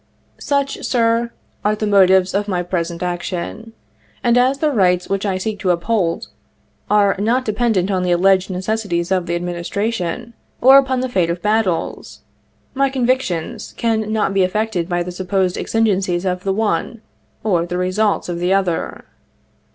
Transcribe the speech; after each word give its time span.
"Such, 0.53 0.83
Sir, 0.83 1.31
are 1.63 1.75
the 1.75 1.85
motives 1.85 2.33
of 2.33 2.47
my 2.47 2.63
present 2.63 3.03
action; 3.03 3.73
and 4.23 4.35
as 4.35 4.57
the 4.57 4.71
rights 4.71 5.07
which 5.09 5.27
I 5.27 5.37
seek 5.37 5.59
to 5.59 5.69
uphold 5.69 6.29
are 6.89 7.15
not 7.19 7.45
dependent 7.45 7.91
upon 7.91 8.01
the 8.01 8.11
alleged 8.11 8.49
necessities 8.49 9.11
of 9.11 9.27
the 9.27 9.35
Administration, 9.35 10.33
or 10.59 10.79
upon 10.79 11.01
the 11.01 11.07
fate 11.09 11.29
of 11.29 11.43
battles, 11.43 12.21
my 12.73 12.89
convictions 12.89 13.75
can 13.77 14.11
not 14.11 14.33
be 14.33 14.41
affected 14.41 14.89
by 14.89 15.03
the 15.03 15.11
supposed 15.11 15.55
exigencies 15.55 16.25
of 16.25 16.43
the 16.45 16.51
one, 16.53 17.01
or 17.43 17.67
the 17.67 17.77
results 17.77 18.27
of 18.27 18.39
the 18.39 18.51
other. 18.51 19.05